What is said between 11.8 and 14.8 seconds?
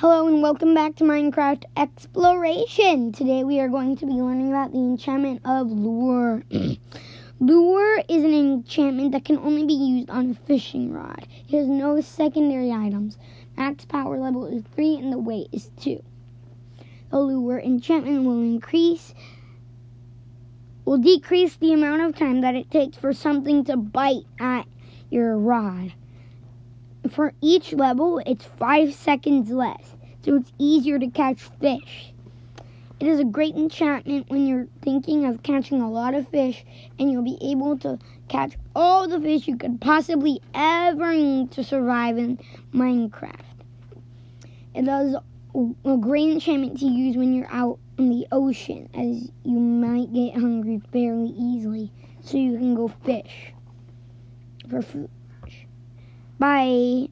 secondary items. Max power level is